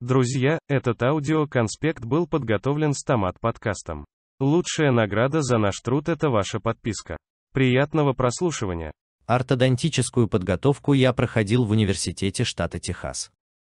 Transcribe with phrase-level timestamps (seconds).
[0.00, 4.04] Друзья, этот аудиоконспект был подготовлен Стомат подкастом.
[4.40, 7.16] Лучшая награда за наш труд– это ваша подписка.
[7.52, 8.90] Приятного прослушивания.
[9.26, 13.30] Ортодонтическую подготовку я проходил в университете штата Техас.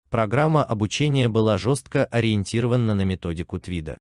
[0.09, 3.99] Программа обучения была жестко ориентирована на методику Твида.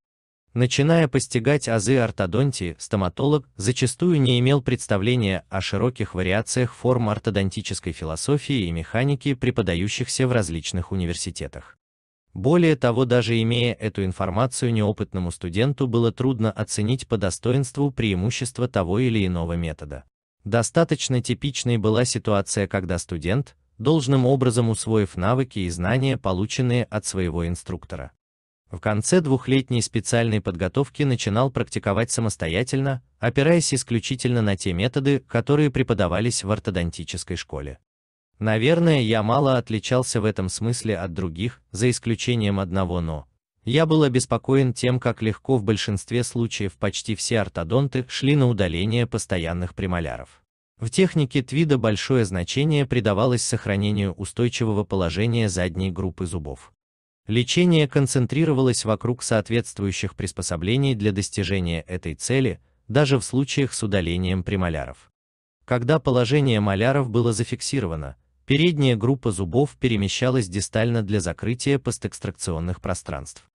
[0.54, 8.68] Начиная постигать азы ортодонтии, стоматолог зачастую не имел представления о широких вариациях форм ортодонтической философии
[8.68, 11.76] и механики, преподающихся в различных университетах.
[12.34, 19.00] Более того, даже имея эту информацию неопытному студенту было трудно оценить по достоинству преимущества того
[19.00, 20.04] или иного метода.
[20.44, 27.48] Достаточно типичной была ситуация, когда студент, должным образом усвоив навыки и знания, полученные от своего
[27.48, 28.12] инструктора,
[28.74, 36.44] в конце двухлетней специальной подготовки начинал практиковать самостоятельно, опираясь исключительно на те методы, которые преподавались
[36.44, 37.78] в ортодонтической школе.
[38.40, 43.28] Наверное, я мало отличался в этом смысле от других, за исключением одного «но».
[43.66, 49.08] Я был обеспокоен тем, как легко в большинстве случаев почти все ортодонты шли на удаление
[49.08, 50.44] постоянных премоляров.
[50.80, 56.74] В технике Твида большое значение придавалось сохранению устойчивого положения задней группы зубов.
[57.28, 62.60] Лечение концентрировалось вокруг соответствующих приспособлений для достижения этой цели,
[62.90, 65.10] даже в случаях с удалением премоляров.
[65.64, 73.46] Когда положение маляров было зафиксировано, передняя группа зубов перемещалась дистально для закрытия постэкстракционных пространств.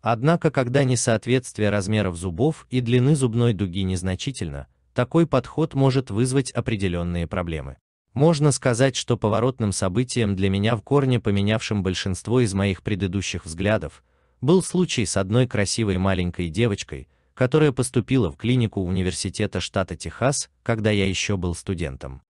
[0.00, 7.26] Однако, когда несоответствие размеров зубов и длины зубной дуги незначительно, такой подход может вызвать определенные
[7.26, 7.76] проблемы.
[8.14, 14.02] Можно сказать, что поворотным событием для меня в корне поменявшим большинство из моих предыдущих взглядов,
[14.40, 20.90] был случай с одной красивой маленькой девочкой, которая поступила в клинику университета штата Техас, когда
[20.90, 22.22] я еще был студентом.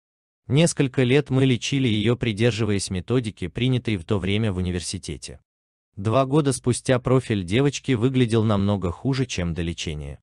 [0.51, 5.39] Несколько лет мы лечили ее, придерживаясь методики, принятой в то время в университете.
[5.95, 10.19] Два года спустя профиль девочки выглядел намного хуже, чем до лечения.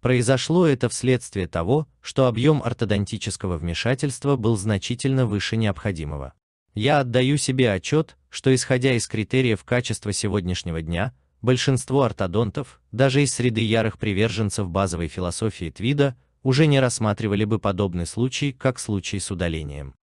[0.00, 6.34] Произошло это вследствие того, что объем ортодонтического вмешательства был значительно выше необходимого.
[6.74, 11.12] Я отдаю себе отчет, что исходя из критериев качества сегодняшнего дня,
[11.42, 18.06] большинство ортодонтов, даже из среды ярых приверженцев базовой философии Твида, уже не рассматривали бы подобный
[18.06, 19.94] случай, как случай с удалением.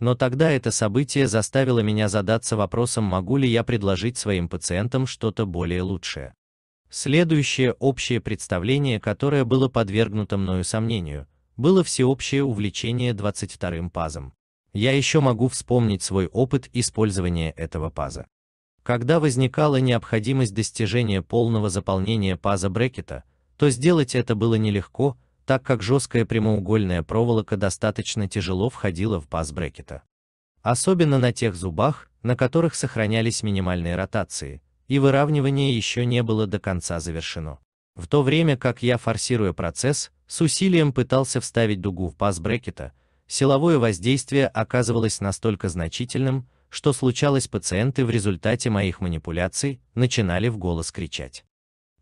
[0.00, 5.46] Но тогда это событие заставило меня задаться вопросом, могу ли я предложить своим пациентам что-то
[5.46, 6.34] более лучшее.
[6.90, 14.34] Следующее общее представление, которое было подвергнуто мною сомнению, было всеобщее увлечение 22-м пазом.
[14.72, 18.26] Я еще могу вспомнить свой опыт использования этого паза.
[18.82, 23.22] Когда возникала необходимость достижения полного заполнения паза брекета,
[23.56, 25.16] то сделать это было нелегко,
[25.52, 30.00] так как жесткая прямоугольная проволока достаточно тяжело входила в паз брекета.
[30.62, 36.58] Особенно на тех зубах, на которых сохранялись минимальные ротации, и выравнивание еще не было до
[36.58, 37.58] конца завершено.
[37.94, 42.94] В то время как я, форсируя процесс, с усилием пытался вставить дугу в паз брекета,
[43.26, 50.90] силовое воздействие оказывалось настолько значительным, что случалось пациенты в результате моих манипуляций начинали в голос
[50.90, 51.44] кричать.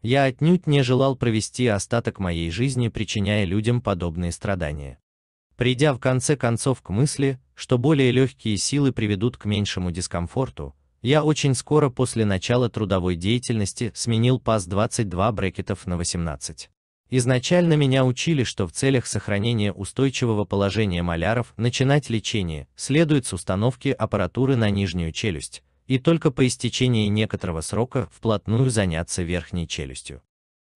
[0.02, 4.98] Я отнюдь не желал провести остаток моей жизни, причиняя людям подобные страдания.
[5.56, 11.22] Придя в конце концов к мысли, что более легкие силы приведут к меньшему дискомфорту, я
[11.22, 16.70] очень скоро после начала трудовой деятельности сменил пас 22 брекетов на 18.
[17.12, 23.88] Изначально меня учили, что в целях сохранения устойчивого положения маляров начинать лечение следует с установки
[23.88, 30.22] аппаратуры на нижнюю челюсть, и только по истечении некоторого срока вплотную заняться верхней челюстью.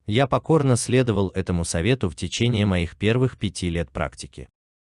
[0.06, 4.48] Я покорно следовал этому совету в течение моих первых пяти лет практики.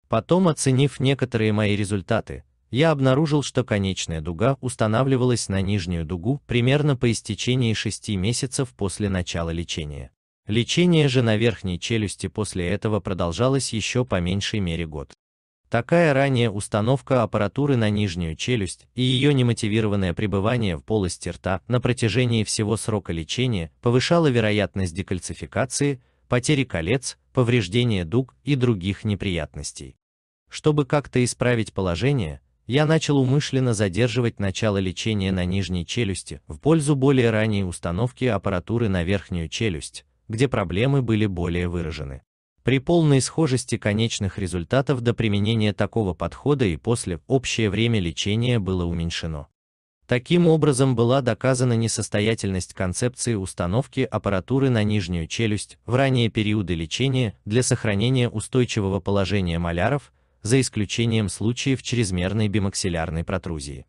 [0.09, 6.95] Потом, оценив некоторые мои результаты, я обнаружил, что конечная дуга устанавливалась на нижнюю дугу примерно
[6.95, 10.09] по истечении 6 месяцев после начала лечения.
[10.47, 15.13] Лечение же на верхней челюсти после этого продолжалось еще по меньшей мере год.
[15.69, 21.81] Такая ранняя установка аппаратуры на нижнюю челюсть и ее немотивированное пребывание в полости рта на
[21.81, 29.97] протяжении всего срока лечения повышало вероятность декальцификации, потери колец, повреждения дуг и других неприятностей.
[30.49, 36.95] Чтобы как-то исправить положение, я начал умышленно задерживать начало лечения на нижней челюсти в пользу
[36.95, 42.21] более ранней установки аппаратуры на верхнюю челюсть, где проблемы были более выражены.
[42.67, 48.83] При полной схожести конечных результатов до применения такого подхода и после общее время лечения было
[48.83, 49.47] уменьшено.
[50.05, 57.37] Таким образом была доказана несостоятельность концепции установки аппаратуры на нижнюю челюсть в ранние периоды лечения
[57.45, 60.11] для сохранения устойчивого положения маляров
[60.41, 63.85] за исключением случаев чрезмерной бимаксиллярной протрузии.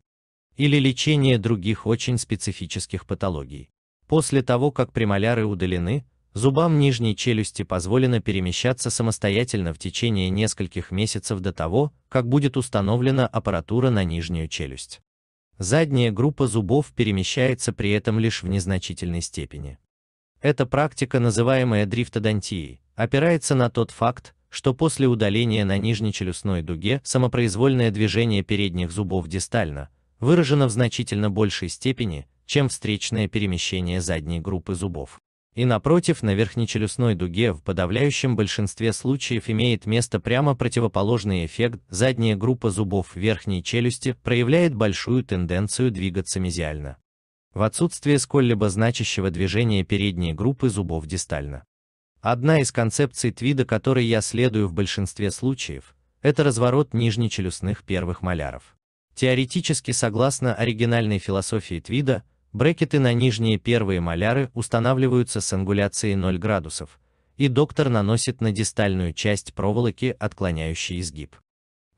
[0.56, 3.70] или лечение других очень специфических патологий.
[4.06, 6.04] После того, как премоляры удалены,
[6.34, 13.26] зубам нижней челюсти позволено перемещаться самостоятельно в течение нескольких месяцев до того, как будет установлена
[13.26, 15.00] аппаратура на нижнюю челюсть.
[15.58, 19.78] Задняя группа зубов перемещается при этом лишь в незначительной степени.
[20.40, 27.90] Эта практика, называемая дрифтодонтией, опирается на тот факт, что после удаления на нижнечелюстной дуге самопроизвольное
[27.90, 29.90] движение передних зубов дистально
[30.20, 35.20] выражено в значительно большей степени, чем встречное перемещение задней группы зубов.
[35.54, 42.36] И напротив, на верхнечелюстной дуге в подавляющем большинстве случаев имеет место прямо противоположный эффект, задняя
[42.36, 46.98] группа зубов верхней челюсти проявляет большую тенденцию двигаться мезиально
[47.58, 51.64] в отсутствие сколь-либо значащего движения передней группы зубов дистально.
[52.20, 58.76] Одна из концепций Твида, которой я следую в большинстве случаев, это разворот нижнечелюстных первых маляров.
[59.14, 62.22] Теоретически, согласно оригинальной философии Твида,
[62.58, 66.99] брекеты на нижние первые маляры устанавливаются с ангуляцией 0 градусов,
[67.37, 71.37] и доктор наносит на дистальную часть проволоки отклоняющий изгиб.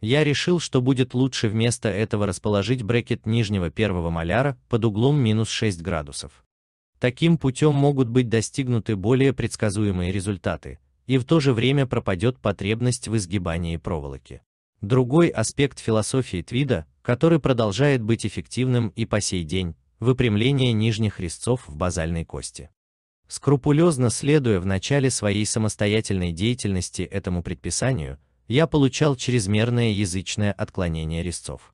[0.02, 5.48] Я решил, что будет лучше вместо этого расположить брекет нижнего первого маляра под углом минус
[5.48, 6.44] 6 градусов.
[6.98, 13.08] Таким путем могут быть достигнуты более предсказуемые результаты, и в то же время пропадет потребность
[13.08, 14.42] в изгибании проволоки.
[14.82, 21.68] Другой аспект философии Твида, который продолжает быть эффективным и по сей день, выпрямление нижних резцов
[21.68, 22.70] в базальной кости.
[23.28, 28.18] Скрупулезно следуя в начале своей самостоятельной деятельности этому предписанию,
[28.48, 31.72] я получал чрезмерное язычное отклонение резцов.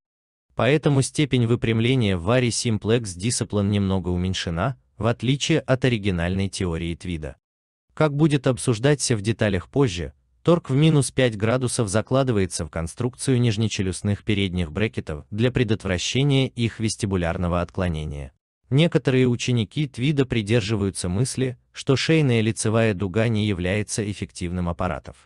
[0.54, 7.36] Поэтому степень выпрямления в варе Simplex Discipline немного уменьшена, в отличие от оригинальной теории Твида.
[7.94, 10.12] Как будет обсуждаться в деталях позже,
[10.46, 17.60] торг в минус 5 градусов закладывается в конструкцию нижнечелюстных передних брекетов для предотвращения их вестибулярного
[17.62, 18.30] отклонения.
[18.70, 25.16] Некоторые ученики Твида придерживаются мысли, что шейная лицевая дуга не является эффективным аппаратом.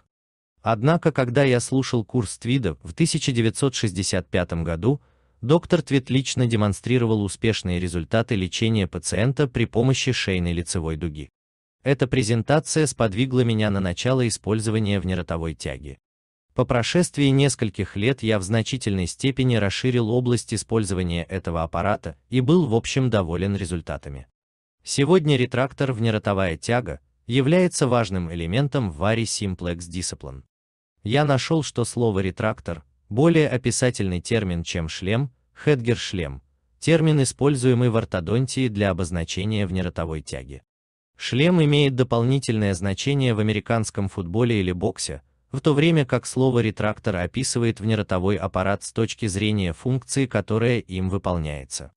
[0.63, 5.03] Однако, когда я слушал курс Твида в 1965 году,
[5.43, 11.29] доктор Твит лично демонстрировал успешные результаты лечения пациента при помощи шейной лицевой дуги.
[11.83, 15.99] Эта презентация сподвигла меня на начало использования внеротовой тяги.
[16.55, 22.67] По прошествии нескольких лет я в значительной степени расширил область использования этого аппарата и был
[22.67, 24.27] в общем доволен результатами.
[24.83, 30.43] Сегодня ретрактор внеротовая тяга является важным элементом в варе Simplex Discipline.
[31.03, 36.43] Я нашел, что слово ретрактор более описательный термин, чем шлем, хедгер-шлем,
[36.79, 40.63] термин, используемый в ортодонтии для обозначения внеротовой тяги.
[41.23, 45.21] Шлем имеет дополнительное значение в американском футболе или боксе,
[45.53, 51.11] в то время как слово ретрактор описывает внеротовой аппарат с точки зрения функции, которая им
[51.11, 51.93] выполняется.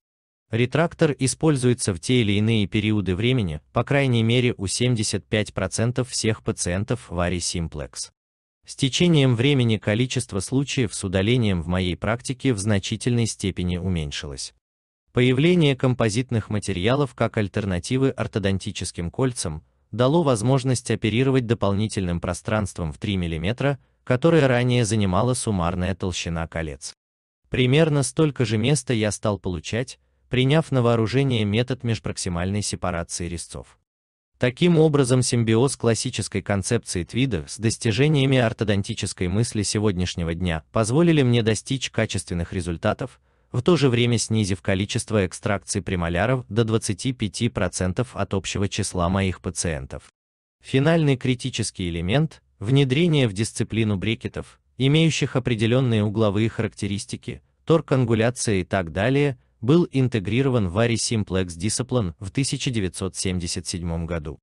[0.50, 7.08] Ретрактор используется в те или иные периоды времени, по крайней мере у 75% всех пациентов
[7.08, 8.10] вари Simplex.
[8.66, 14.52] С течением времени количество случаев с удалением в моей практике в значительной степени уменьшилось.
[15.14, 19.62] Появление композитных материалов как альтернативы ортодонтическим кольцам
[19.92, 26.94] дало возможность оперировать дополнительным пространством в 3 мм, которое ранее занимала суммарная толщина колец.
[27.48, 30.00] Примерно столько же места я стал получать,
[30.30, 33.78] приняв на вооружение метод межпроксимальной сепарации резцов.
[34.38, 41.90] Таким образом, симбиоз классической концепции Твида с достижениями ортодонтической мысли сегодняшнего дня позволили мне достичь
[41.90, 43.20] качественных результатов,
[43.54, 50.10] в то же время снизив количество экстракций премоляров до 25% от общего числа моих пациентов.
[50.60, 59.38] Финальный критический элемент– внедрение в дисциплину брекетов, имеющих определенные угловые характеристики, торк-ангуляция и так далее,
[59.60, 64.40] был интегрирован в Vari Simplex Discipline в 1977 году.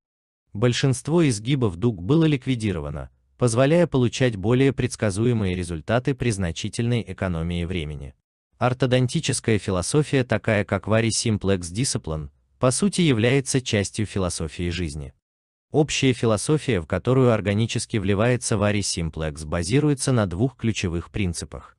[0.53, 8.13] Большинство изгибов дуг было ликвидировано, позволяя получать более предсказуемые результаты при значительной экономии времени.
[8.61, 15.15] Ортодонтическая философия, такая как Vari Simplex Discipline, по сути является частью философии жизни.
[15.71, 21.75] Общая философия, в которую органически вливается Vari Simplex, базируется на двух ключевых принципах.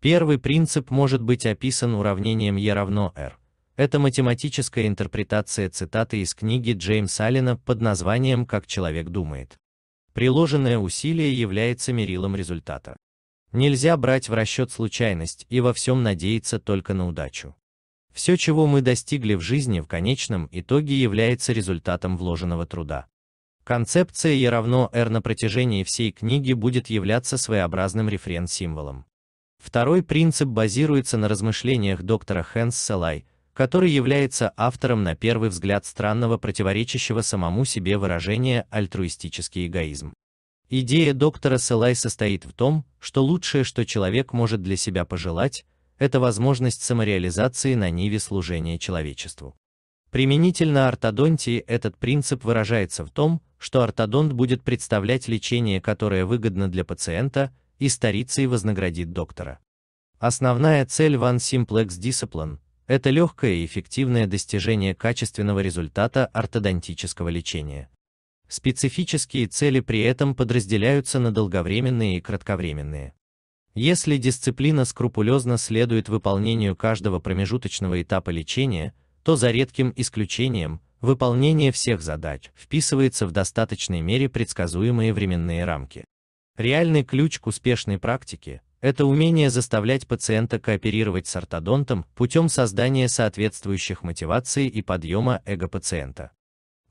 [0.00, 3.38] Первый принцип может быть описан уравнением E равно R.
[3.76, 9.60] Это математическая интерпретация цитаты из книги Джеймса Аллена под названием «Как человек думает».
[10.12, 12.96] Приложенное усилие является мерилом результата.
[13.52, 17.54] Нельзя брать в расчет случайность и во всем надеяться только на удачу.
[18.12, 23.06] Все, чего мы достигли в жизни в конечном итоге является результатом вложенного труда.
[23.62, 29.04] Концепция E равно R на протяжении всей книги будет являться своеобразным референс-символом.
[29.58, 36.38] Второй принцип базируется на размышлениях доктора Хэнс Селай, который является автором на первый взгляд странного
[36.38, 40.12] противоречащего самому себе выражения «альтруистический эгоизм».
[40.68, 45.64] Идея доктора Селай состоит в том, что лучшее, что человек может для себя пожелать,
[45.96, 49.56] это возможность самореализации на ниве служения человечеству.
[50.10, 56.84] Применительно ортодонтии этот принцип выражается в том, что ортодонт будет представлять лечение, которое выгодно для
[56.84, 59.60] пациента, и старицей вознаградит доктора.
[60.18, 62.58] Основная цель One Simplex Discipline–
[62.88, 67.88] это легкое и эффективное достижение качественного результата ортодонтического лечения.
[68.48, 73.12] Специфические цели при этом подразделяются на долговременные и кратковременные.
[73.74, 82.00] Если дисциплина скрупулезно следует выполнению каждого промежуточного этапа лечения, то за редким исключением, выполнение всех
[82.00, 86.04] задач вписывается в достаточной мере предсказуемые временные рамки.
[86.56, 94.02] Реальный ключ к успешной практике– это умение заставлять пациента кооперировать с ортодонтом путем создания соответствующих
[94.02, 96.30] мотиваций и подъема эго пациента.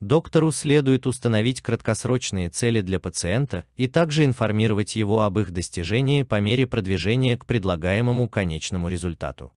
[0.01, 6.39] Доктору следует установить краткосрочные цели для пациента и также информировать его об их достижении по
[6.41, 9.53] мере продвижения к предлагаемому конечному результату.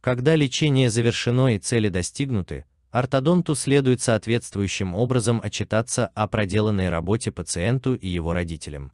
[0.00, 7.94] Когда лечение завершено и цели достигнуты, ортодонту следует соответствующим образом отчитаться о проделанной работе пациенту
[7.94, 8.92] и его родителям.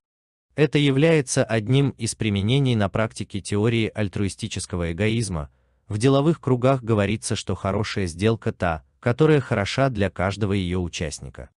[0.54, 5.48] Это является одним из применений на практике теории альтруистического эгоизма.
[5.88, 11.50] В деловых кругах говорится, что хорошая сделка та, которая хороша для каждого ее участника.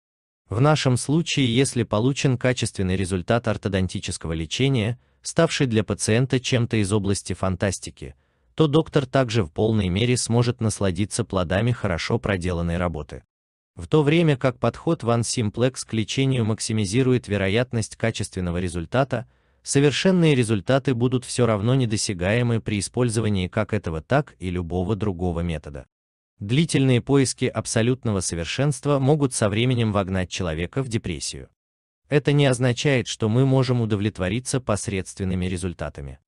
[0.49, 7.33] В нашем случае, если получен качественный результат ортодонтического лечения, ставший для пациента чем-то из области
[7.33, 8.15] фантастики,
[8.55, 13.23] то доктор также в полной мере сможет насладиться плодами хорошо проделанной работы.
[13.75, 19.27] В то время как подход One Simplex к лечению максимизирует вероятность качественного результата,
[19.61, 25.85] совершенные результаты будут все равно недосягаемы при использовании как этого, так и любого другого метода.
[26.39, 31.49] Длительные поиски абсолютного совершенства могут со временем вогнать человека в депрессию.
[32.09, 36.19] Это не означает, что мы можем удовлетвориться посредственными результатами.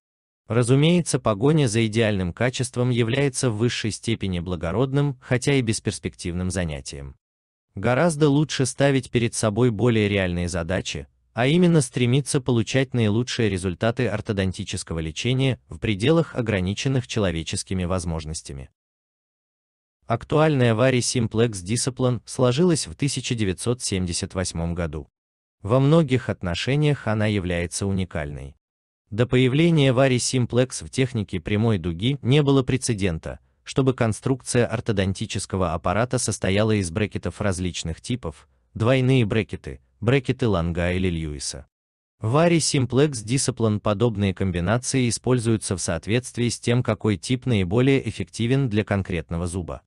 [0.46, 7.14] Разумеется, погоня за идеальным качеством является в высшей степени благородным, хотя и бесперспективным занятием.
[7.74, 15.00] Гораздо лучше ставить перед собой более реальные задачи, а именно стремиться получать наилучшие результаты ортодонтического
[15.00, 18.70] лечения в пределах ограниченных человеческими возможностями.
[20.08, 25.06] Актуальная Vari Simplex Discipline сложилась в 1978 году.
[25.60, 28.56] Во многих отношениях она является уникальной.
[29.10, 36.16] До появления Vari Simplex в технике прямой дуги не было прецедента, чтобы конструкция ортодонтического аппарата
[36.16, 41.66] состояла из брекетов различных типов, двойные брекеты, брекеты Ланга или Льюиса.
[42.18, 48.70] В Vari Simplex Discipline подобные комбинации используются в соответствии с тем, какой тип наиболее эффективен
[48.70, 49.82] для конкретного зуба.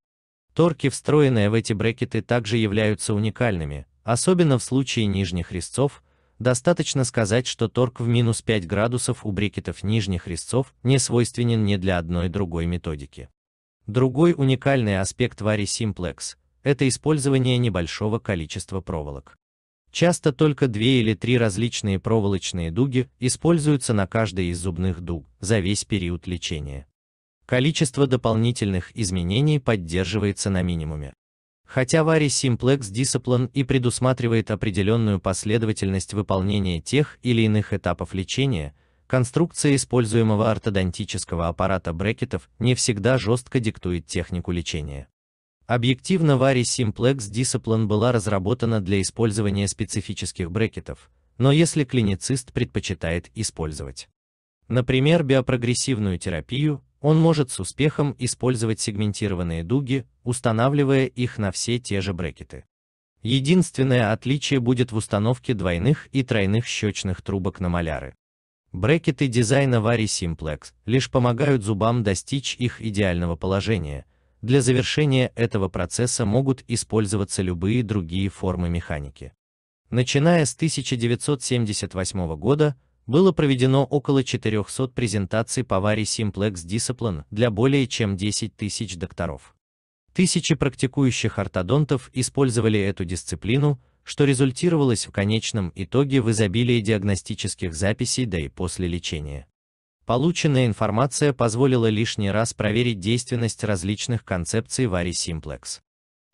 [0.54, 6.04] Торки, встроенные в эти брекеты, также являются уникальными, особенно в случае нижних резцов.
[6.40, 11.78] Достаточно сказать, что торк в минус 5 градусов у брекетов нижних резцов не свойственен ни
[11.78, 13.30] для одной другой методики.
[13.88, 19.38] Другой уникальный аспект Vari Simplex– это использование небольшого количества проволок.
[19.92, 25.60] Часто только две или три различные проволочные дуги используются на каждой из зубных дуг за
[25.60, 26.88] весь период лечения.
[27.52, 31.12] Количество дополнительных изменений поддерживается на минимуме.
[31.68, 38.74] Хотя Vari Simplex Discipline и предусматривает определенную последовательность выполнения тех или иных этапов лечения,
[39.06, 45.10] конструкция используемого ортодонтического аппарата брекетов не всегда жестко диктует технику лечения.
[45.68, 54.08] Объективно Vari Simplex Discipline была разработана для использования специфических брекетов, но если клиницист предпочитает использовать,
[54.70, 62.00] например, биопрогрессивную терапию, он может с успехом использовать сегментированные дуги, устанавливая их на все те
[62.00, 62.66] же брекеты.
[63.24, 68.16] Единственное отличие будет в установке двойных и тройных щечных трубок на маляры.
[68.72, 74.06] Брекеты дизайна Vari Simplex лишь помогают зубам достичь их идеального положения.
[74.42, 79.34] Для завершения этого процесса могут использоваться любые другие формы механики.
[79.90, 82.76] Начиная с 1978 года,
[83.08, 89.56] было проведено около 400 презентаций по Vari Simplex Discipline для более чем 10 тысяч докторов.
[90.14, 98.26] Тысячи практикующих ортодонтов использовали эту дисциплину, что результировалось в конечном итоге в изобилии диагностических записей
[98.26, 99.48] да и после лечения.
[100.06, 105.80] Полученная информация позволила лишний раз проверить действенность различных концепций Vari Simplex.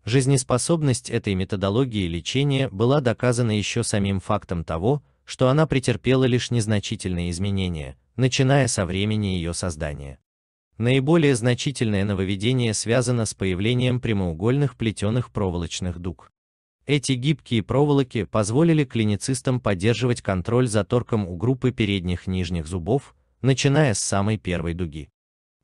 [0.04, 7.28] Жизнеспособность этой методологии лечения была доказана еще самим фактом того, что она претерпела лишь незначительные
[7.30, 10.18] изменения, начиная со времени ее создания.
[10.78, 16.32] Наиболее значительное нововведение связано с появлением прямоугольных плетеных проволочных дуг.
[16.86, 23.92] Эти гибкие проволоки позволили клиницистам поддерживать контроль за торком у группы передних нижних зубов, начиная
[23.92, 25.10] с самой первой дуги.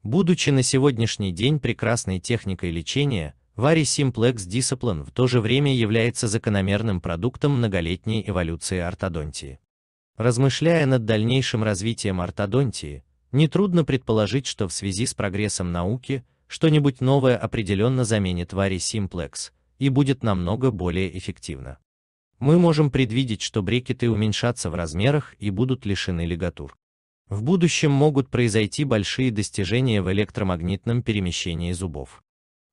[0.02, 6.28] Будучи на сегодняшний день прекрасной техникой лечения, Vari Simplex Discipline в то же время является
[6.28, 9.60] закономерным продуктом многолетней эволюции ортодонтии.
[10.16, 17.36] Размышляя над дальнейшим развитием ортодонтии, Нетрудно предположить, что в связи с прогрессом науки, что-нибудь новое
[17.36, 21.78] определенно заменит Vari Simplex и будет намного более эффективно.
[22.38, 26.78] Мы можем предвидеть, что брекеты уменьшатся в размерах и будут лишены лигатур.
[27.28, 32.22] В будущем могут произойти большие достижения в электромагнитном перемещении зубов.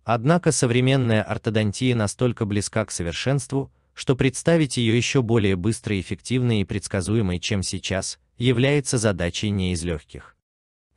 [0.03, 6.65] Однако современная ортодонтия настолько близка к совершенству, что представить ее еще более быстрой, эффективной и
[6.65, 10.35] предсказуемой, чем сейчас, является задачей не из легких.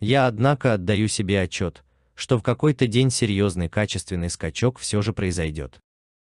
[0.00, 1.84] Я, однако, отдаю себе отчет,
[2.14, 5.78] что в какой-то день серьезный качественный скачок все же произойдет.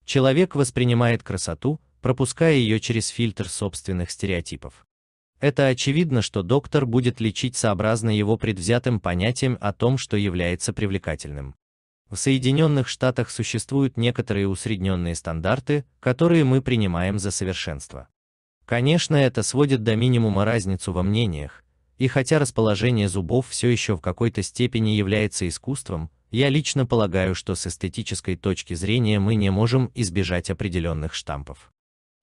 [0.04, 4.86] Человек воспринимает красоту, пропуская ее через фильтр собственных стереотипов.
[5.40, 11.54] Это очевидно, что доктор будет лечить сообразно его предвзятым понятиям о том, что является привлекательным.
[12.14, 18.06] В Соединенных Штатах существуют некоторые усредненные стандарты, которые мы принимаем за совершенство.
[18.66, 21.64] Конечно, это сводит до минимума разницу во мнениях,
[21.98, 27.56] и хотя расположение зубов все еще в какой-то степени является искусством, я лично полагаю, что
[27.56, 31.72] с эстетической точки зрения мы не можем избежать определенных штампов.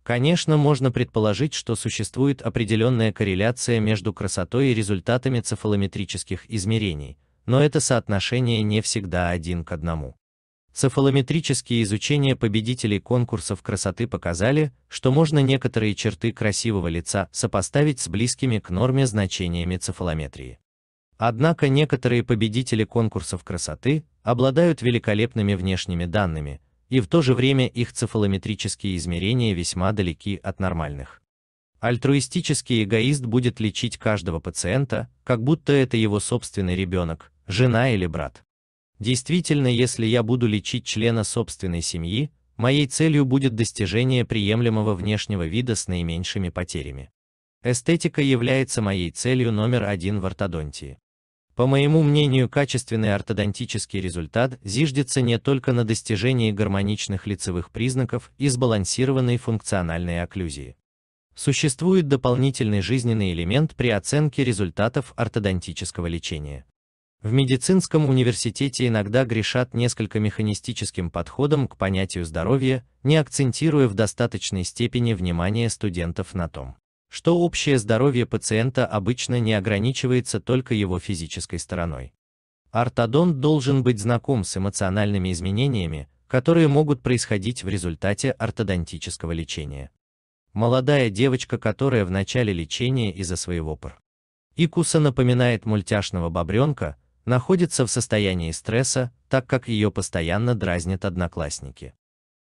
[0.04, 7.80] Конечно, можно предположить, что существует определенная корреляция между красотой и результатами цефалометрических измерений, но это
[7.80, 10.16] соотношение не всегда один к одному.
[10.74, 18.60] Цефалометрические изучения победителей конкурсов красоты показали, что можно некоторые черты красивого лица сопоставить с близкими
[18.60, 20.60] к норме значениями цефалометрии.
[21.18, 27.94] Однако некоторые победители конкурсов красоты обладают великолепными внешними данными, и в то же время их
[27.94, 31.21] цефалометрические измерения весьма далеки от нормальных.
[31.82, 38.44] Альтруистический эгоист будет лечить каждого пациента, как будто это его собственный ребенок, жена или брат.
[39.00, 45.74] Действительно, если я буду лечить члена собственной семьи, моей целью будет достижение приемлемого внешнего вида
[45.74, 47.10] с наименьшими потерями.
[47.64, 51.00] Эстетика является моей целью номер один в ортодонтии.
[51.56, 58.50] По моему мнению, качественный ортодонтический результат зиждется не только на достижении гармоничных лицевых признаков и
[58.50, 60.76] сбалансированной функциональной окклюзии.
[61.44, 66.68] Существует дополнительный жизненный элемент при оценке результатов ортодонтического лечения.
[67.24, 74.64] В медицинском университете иногда грешат несколько механистическим подходом к понятию здоровья, не акцентируя в достаточной
[74.64, 76.76] степени внимание студентов на том,
[77.10, 82.14] что общее здоровье пациента обычно не ограничивается только его физической стороной.
[82.70, 89.90] Ортодонт должен быть знаком с эмоциональными изменениями, которые могут происходить в результате ортодонтического лечения.
[90.54, 94.00] Молодая девочка, которая в начале лечения из-за своего пр.
[94.58, 101.94] Икуса напоминает мультяшного бобренка, находится в состоянии стресса, так как ее постоянно дразнят одноклассники.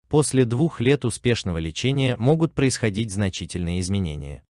[0.09, 4.43] После двух лет успешного лечения могут происходить значительные изменения.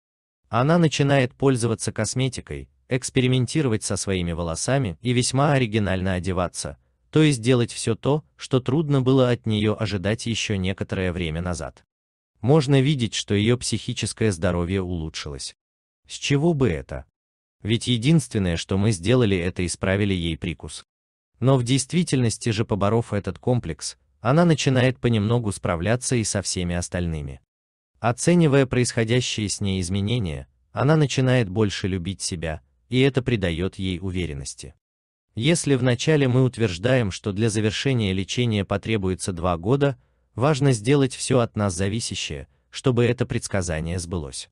[0.51, 6.77] Она начинает пользоваться косметикой, экспериментировать со своими волосами и весьма оригинально одеваться,
[7.11, 11.85] то есть делать все то, что трудно было от нее ожидать еще некоторое время назад.
[12.41, 15.55] Можно видеть, что ее психическое здоровье улучшилось.
[16.09, 17.05] С чего бы это?
[17.63, 20.85] Ведь единственное, что мы сделали, это исправили ей прикус.
[21.41, 27.41] Но в действительности же поборов этот комплекс, она начинает понемногу справляться и со всеми остальными.
[27.99, 34.75] Оценивая происходящие с ней изменения, она начинает больше любить себя, и это придает ей уверенности.
[35.35, 39.99] Если вначале мы утверждаем, что для завершения лечения потребуется два года,
[40.37, 44.49] важно сделать все от нас зависящее, чтобы это предсказание сбылось.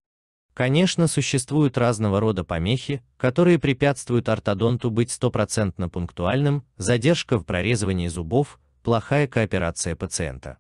[0.55, 8.61] Конечно, существуют разного рода помехи, которые препятствуют ортодонту быть стопроцентно пунктуальным, задержка в прорезывании зубов,
[8.83, 10.59] плохая кооперация пациента.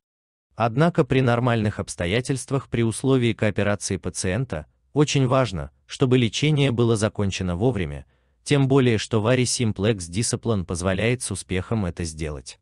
[0.56, 8.06] Однако при нормальных обстоятельствах при условии кооперации пациента очень важно, чтобы лечение было закончено вовремя,
[8.42, 12.58] тем более что Vari Simplex Discipline позволяет с успехом это сделать.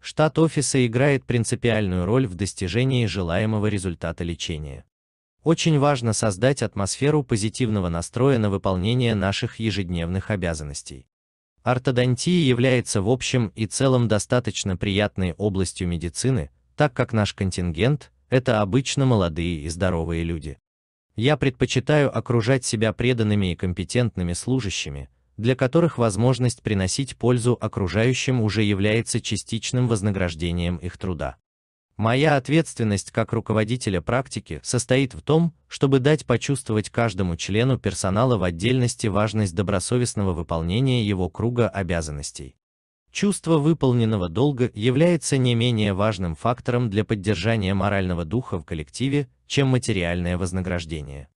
[0.00, 4.84] Штат офиса играет принципиальную роль в достижении желаемого результата лечения.
[5.42, 11.06] Очень важно создать атмосферу позитивного настроя на выполнение наших ежедневных обязанностей.
[11.62, 18.62] Ортодонтия является в общем и целом достаточно приятной областью медицины, так как наш контингент– это
[18.62, 20.58] обычно молодые и здоровые люди.
[21.16, 25.10] Я предпочитаю окружать себя преданными и компетентными служащими,
[25.40, 31.36] для которых возможность приносить пользу окружающим уже является частичным вознаграждением их труда.
[31.96, 38.42] Моя ответственность как руководителя практики состоит в том, чтобы дать почувствовать каждому члену персонала в
[38.42, 42.56] отдельности важность добросовестного выполнения его круга обязанностей.
[43.10, 49.68] Чувство выполненного долга является не менее важным фактором для поддержания морального духа в коллективе, чем
[49.68, 51.28] материальное вознаграждение.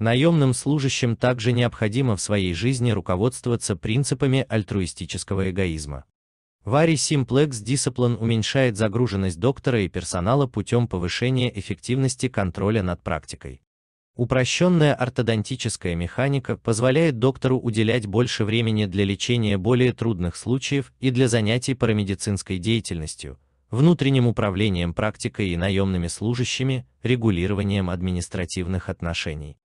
[0.00, 6.06] Наемным служащим также необходимо в своей жизни руководствоваться принципами альтруистического эгоизма.
[6.64, 13.60] Vari Simplex Discipline уменьшает загруженность доктора и персонала путем повышения эффективности контроля над практикой.
[14.16, 21.28] Упрощенная ортодонтическая механика позволяет доктору уделять больше времени для лечения более трудных случаев и для
[21.28, 23.38] занятий парамедицинской деятельностью,
[23.70, 29.59] внутренним управлением практикой и наемными служащими, регулированием административных отношений.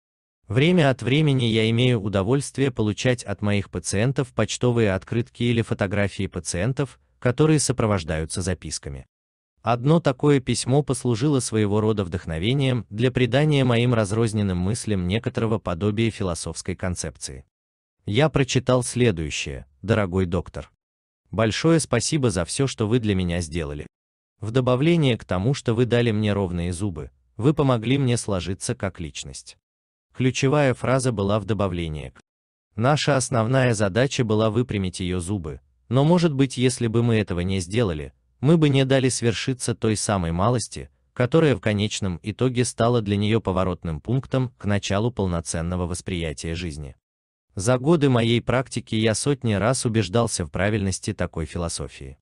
[0.47, 6.99] Время от времени я имею удовольствие получать от моих пациентов почтовые открытки или фотографии пациентов,
[7.17, 9.07] которые сопровождаются записками.
[9.63, 16.75] Одно такое письмо послужило своего рода вдохновением для придания моим разрозненным мыслям некоторого подобия философской
[16.75, 17.45] концепции.
[18.05, 20.69] Я прочитал следующее, дорогой доктор.
[21.31, 23.87] Большое спасибо за все, что вы для меня сделали.
[24.39, 28.99] В добавление к тому, что вы дали мне ровные зубы, вы помогли мне сложиться как
[28.99, 29.57] личность.
[30.15, 32.21] Ключевая фраза была в добавлении к.
[32.77, 37.59] Наша основная задача была выпрямить ее зубы, но может быть, если бы мы этого не
[37.59, 43.17] сделали, мы бы не дали свершиться той самой малости, которая в конечном итоге стала для
[43.17, 46.95] нее поворотным пунктом к началу полноценного восприятия жизни.
[47.55, 52.17] За годы моей практики я сотни раз убеждался в правильности такой философии.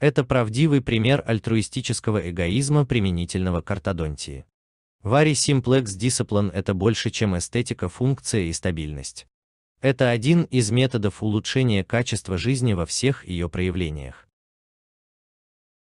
[0.00, 4.44] Это правдивый пример альтруистического эгоизма применительного к ортодонтии.
[5.04, 9.26] Vari Simplex Discipline– это больше, чем эстетика, функция и стабильность.
[9.80, 14.28] Это один из методов улучшения качества жизни во всех ее проявлениях.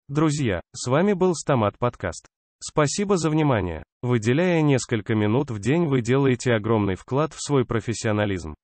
[0.07, 2.27] Друзья, с вами был Стомат Подкаст.
[2.59, 3.83] Спасибо за внимание.
[4.01, 8.55] Выделяя несколько минут в день вы делаете огромный вклад в свой профессионализм.